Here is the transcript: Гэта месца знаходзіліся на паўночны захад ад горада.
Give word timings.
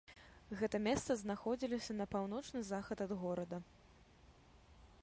Гэта 0.61 0.79
месца 0.87 1.17
знаходзіліся 1.19 1.97
на 1.99 2.09
паўночны 2.17 2.59
захад 2.71 2.97
ад 3.07 3.11
горада. 3.27 3.63